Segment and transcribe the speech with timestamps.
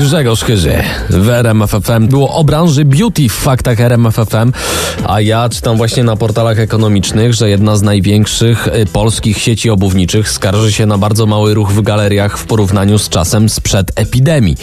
[0.00, 2.08] Grzegorz Chyży w RMF FM.
[2.08, 4.52] Było o branży beauty w faktach RMF FM,
[5.06, 10.30] a ja czytam właśnie na portalach ekonomicznych, że jedna z największych y, polskich sieci obuwniczych
[10.30, 14.56] skarży się na bardzo mały ruch w galeriach w porównaniu z czasem sprzed epidemii.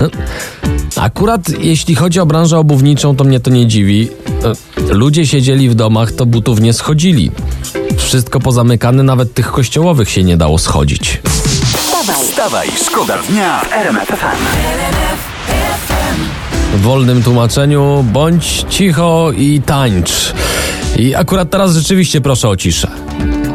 [0.00, 0.08] No,
[0.96, 4.08] Akurat jeśli chodzi o branżę obuwniczą, to mnie to nie dziwi.
[4.90, 7.30] Y, Ludzie siedzieli w domach, to butów nie schodzili.
[7.96, 11.20] Wszystko pozamykane, nawet tych kościołowych się nie dało schodzić.
[12.00, 14.44] Wstawaj, Wstawaj, szkoda dnia w RMF FM.
[16.76, 20.32] w wolnym tłumaczeniu bądź cicho i tańcz.
[20.98, 22.88] I akurat teraz rzeczywiście proszę o ciszę.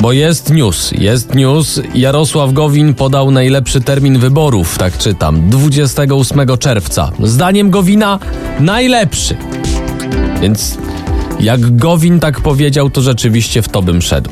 [0.00, 1.80] Bo jest news, jest news.
[1.94, 7.10] Jarosław Gowin podał najlepszy termin wyborów, tak czytam, 28 czerwca.
[7.22, 8.18] Zdaniem Gowina
[8.60, 9.36] najlepszy.
[10.40, 10.78] Więc
[11.40, 14.30] jak Gowin tak powiedział, to rzeczywiście w to bym szedł.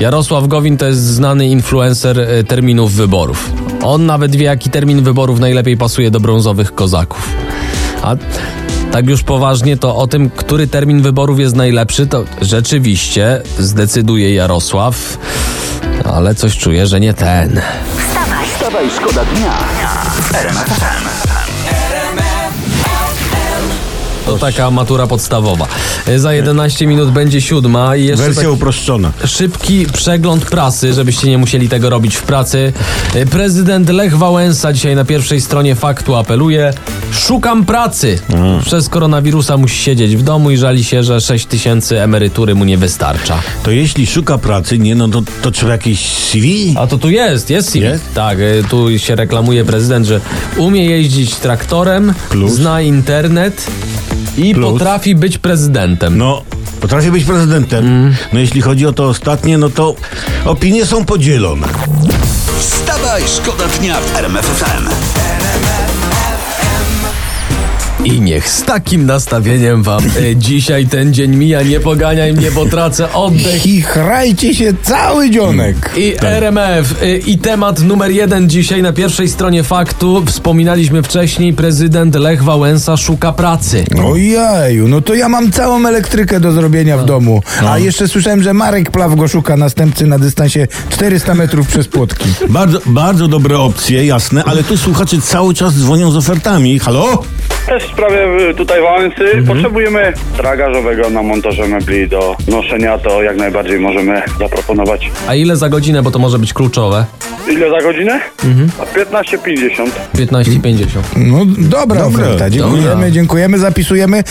[0.00, 3.52] Jarosław Gowin to jest znany influencer y, terminów wyborów.
[3.82, 7.28] On nawet wie, jaki termin wyborów najlepiej pasuje do brązowych kozaków.
[8.02, 8.16] A
[8.92, 15.18] tak już poważnie, to o tym, który termin wyborów jest najlepszy, to rzeczywiście zdecyduje Jarosław.
[16.04, 17.60] Ale coś czuję, że nie ten.
[18.54, 19.52] Wstawaj, szkoda dnia
[20.20, 21.19] w
[24.30, 25.66] To taka matura podstawowa.
[26.16, 29.12] Za 11 minut będzie siódma i jeszcze Wersja tak uproszczona.
[29.26, 32.72] szybki przegląd prasy, żebyście nie musieli tego robić w pracy.
[33.30, 36.72] Prezydent Lech Wałęsa dzisiaj na pierwszej stronie faktu apeluje:
[37.12, 38.18] Szukam pracy.
[38.64, 42.78] Przez koronawirusa musi siedzieć w domu i żali się, że 6 tysięcy emerytury mu nie
[42.78, 43.38] wystarcza.
[43.62, 46.74] To jeśli szuka pracy, nie, no to, to trzeba jakieś CV?
[46.78, 47.84] A to tu jest, jest CV.
[47.84, 48.04] Jest?
[48.14, 50.20] Tak, y, tu się reklamuje prezydent, że
[50.56, 52.52] umie jeździć traktorem, Plus?
[52.52, 53.66] zna internet
[54.36, 54.72] i Plus?
[54.72, 56.18] potrafi być prezydentem.
[56.18, 56.42] No,
[56.80, 58.14] potrafię być prezydentem.
[58.32, 59.94] No jeśli chodzi o to ostatnie, no to
[60.44, 61.66] opinie są podzielone.
[62.58, 64.88] Wstawaj, szkoda dnia w RMF FM.
[68.04, 72.66] I niech z takim nastawieniem wam e, dzisiaj ten dzień mija, nie poganiaj mnie, bo
[72.66, 73.62] tracę oddech.
[73.62, 75.90] Chichrajcie się cały dzionek.
[75.96, 80.22] I RMF, y, i temat numer jeden dzisiaj na pierwszej stronie faktu.
[80.26, 83.84] Wspominaliśmy wcześniej, prezydent Lech Wałęsa szuka pracy.
[84.04, 87.42] Ojeju, no to ja mam całą elektrykę do zrobienia w domu.
[87.66, 92.28] A jeszcze słyszałem, że Marek Plaw go szuka następcy na dystansie 400 metrów przez płotki.
[92.48, 96.78] Bardzo, bardzo dobre opcje, jasne, ale tu słuchacze cały czas dzwonią z ofertami.
[96.78, 97.22] Halo?
[97.70, 103.36] Też w sprawie y, tutaj Wałęsy potrzebujemy tragażowego na montaże mebli do noszenia, to jak
[103.36, 105.10] najbardziej możemy zaproponować.
[105.28, 107.04] A ile za godzinę, bo to może być kluczowe?
[107.50, 108.20] Ile za godzinę?
[108.80, 109.90] A 15,50.
[110.14, 110.84] 15,50.
[111.16, 113.10] No dobra oferta, dziękujemy, dobra.
[113.10, 114.24] dziękujemy, zapisujemy.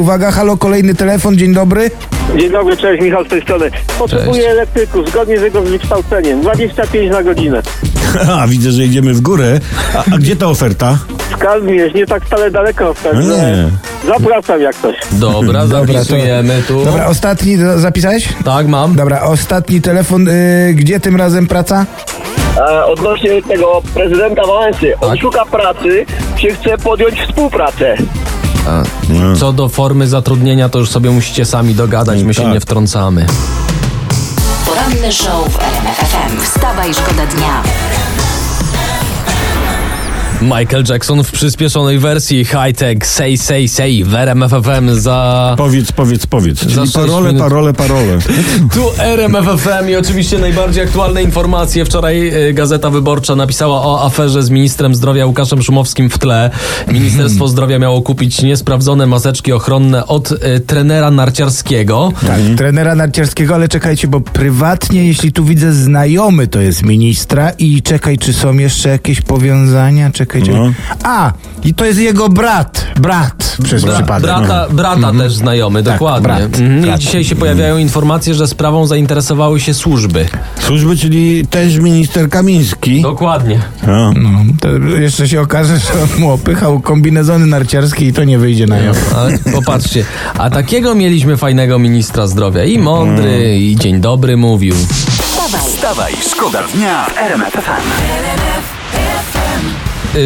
[0.00, 1.90] Uwaga, halo, kolejny telefon, dzień dobry.
[2.38, 3.70] Dzień dobry, cześć, Michał z tej strony.
[3.98, 4.46] Potrzebuję Cześć.
[4.46, 6.40] elektryków zgodnie z jego wykształceniem.
[6.40, 7.62] 25 na godzinę.
[8.40, 9.60] A, widzę, że idziemy w górę.
[9.94, 10.98] A, a gdzie ta oferta?
[11.40, 13.68] Skarb Mierz, nie tak wcale daleko, No także nie.
[14.06, 14.96] zapraszam jak coś.
[15.12, 16.84] Dobra, Dobra, to- zapisujemy tu.
[16.84, 18.28] Dobra, ostatni, do- zapisałeś?
[18.44, 18.96] Tak, mam.
[18.96, 21.86] Dobra, ostatni telefon, y, gdzie tym razem praca?
[22.56, 25.20] E, odnośnie tego prezydenta Wałęsy, on Tak.
[25.20, 26.06] szuka pracy,
[26.40, 27.96] czy chce podjąć współpracę.
[28.68, 28.82] A,
[29.36, 32.52] co do formy zatrudnienia, to już sobie musicie sami dogadać, my się Tak.
[32.52, 33.26] nie wtrącamy.
[34.66, 36.40] poranny show w RMF FM.
[36.40, 37.62] Wstawaj, szkoda dnia.
[40.42, 45.54] Michael Jackson w przyspieszonej wersji high-tech Say Say Say w RMF FM za...
[45.58, 46.62] Powiedz, powiedz, powiedz.
[46.62, 47.42] Za Czyli parole, minut.
[47.42, 48.18] parole, parole.
[48.74, 51.84] Tu RMF FM i oczywiście najbardziej aktualne informacje.
[51.84, 56.50] Wczoraj y, Gazeta Wyborcza napisała o aferze z ministrem zdrowia Łukaszem Szumowskim w tle.
[56.92, 62.12] Ministerstwo Zdrowia miało kupić niesprawdzone maseczki ochronne od y, trenera narciarskiego.
[62.26, 67.82] Tak, trenera narciarskiego, ale czekajcie, bo prywatnie, jeśli tu widzę znajomy, to jest ministra i
[67.82, 70.10] czekaj, czy są jeszcze jakieś powiązania?
[70.38, 70.72] No.
[71.04, 71.32] A,
[71.64, 74.22] i to jest jego brat, brat przez Bra- przypadek.
[74.22, 76.22] brata brata też znajomy, dokładnie.
[76.22, 76.78] brat, Mhm.
[76.78, 77.00] I brat.
[77.00, 80.28] dzisiaj się pojawiają informacje, że sprawą zainteresowały się służby.
[80.60, 83.02] Służby, czyli też minister Kamiński.
[83.02, 83.60] Dokładnie.
[83.86, 84.12] No,
[84.60, 84.68] to
[85.00, 89.14] jeszcze się okaże, że on mu opychał kombinezony narciarskie i to nie wyjdzie na jaw.
[89.54, 90.04] Popatrzcie,
[90.38, 92.64] a takiego mieliśmy fajnego ministra zdrowia.
[92.64, 94.74] I mądry, i dzień dobry mówił.
[94.74, 98.79] Wstawaj, Wstawaj, szkoda dnia w RMF FM.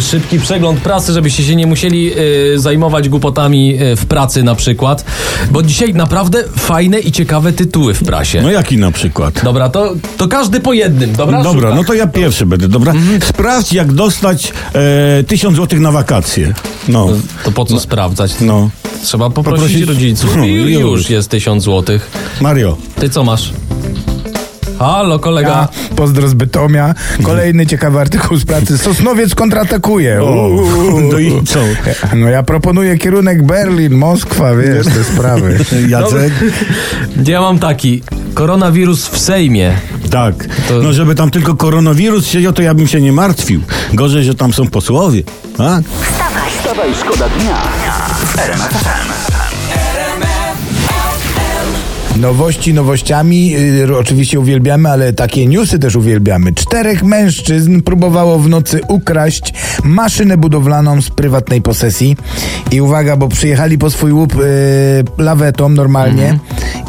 [0.00, 2.12] Szybki przegląd prasy, żebyście się nie musieli
[2.54, 5.04] y, zajmować głupotami y, w pracy na przykład.
[5.50, 8.42] Bo dzisiaj naprawdę fajne i ciekawe tytuły w prasie.
[8.42, 9.44] No jaki na przykład?
[9.44, 11.42] Dobra, to, to każdy po jednym, dobra?
[11.42, 12.92] Dobra, no to ja pierwszy będę, dobra?
[13.28, 16.54] Sprawdź, jak dostać e, 1000 złotych na wakacje.
[16.88, 17.08] No,
[17.44, 18.32] To po co sprawdzać?
[18.40, 18.70] no.
[19.04, 21.10] Trzeba poprosić, Poprosić- rodziców No, i i już już.
[21.10, 22.10] jest tysiąc złotych.
[22.40, 22.76] Mario.
[23.00, 23.52] Ty co masz?
[24.82, 25.48] Halo, kolega.
[25.48, 26.94] Ja, pozdro z Bytomia.
[27.22, 28.78] Kolejny ciekawy artykuł z pracy.
[28.78, 30.24] Sosnowiec kontratakuje.
[30.24, 31.00] Uuu.
[31.12, 31.58] No i co?
[32.16, 35.58] No ja proponuję kierunek Berlin, Moskwa, wiesz, te sprawy.
[35.88, 36.32] Jacek?
[37.26, 38.02] Ja mam taki.
[38.34, 39.72] Koronawirus w Sejmie.
[40.10, 40.34] Tak.
[40.68, 43.60] To- No żeby tam tylko koronawirus siedział, to ja bym się nie martwił.
[43.94, 45.22] Gorzej, że tam są posłowie.
[45.56, 45.84] Tak?
[46.58, 47.56] Wstawaj, szkoda dnia
[48.26, 49.31] w RMF FM.
[52.16, 56.52] Nowości nowościami, y, oczywiście uwielbiamy, ale takie newsy też uwielbiamy.
[56.52, 59.54] Czterech mężczyzn próbowało w nocy ukraść
[59.84, 62.16] maszynę budowlaną z prywatnej posesji.
[62.70, 66.38] I uwaga, bo przyjechali po swój łup y, lawetą normalnie.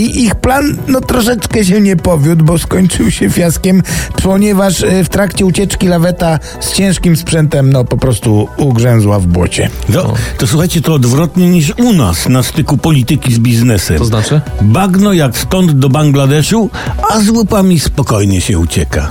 [0.00, 3.82] I ich plan no troszeczkę się nie powiódł, bo skończył się fiaskiem,
[4.22, 9.70] ponieważ y, w trakcie ucieczki laweta z ciężkim sprzętem no po prostu ugrzęzła w błocie.
[9.88, 13.98] No, to słuchajcie, to odwrotnie niż u nas na styku polityki z biznesem.
[13.98, 14.40] To znaczy?
[14.60, 16.70] Bagno jak stąd do Bangladeszu,
[17.10, 19.10] a z łupami spokojnie się ucieka.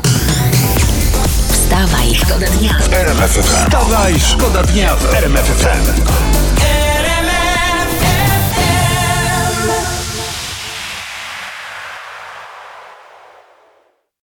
[1.52, 2.76] Wstawaj, szkoda dnia.
[3.42, 6.59] Wstawaj, szkoda dnia w RMF FM.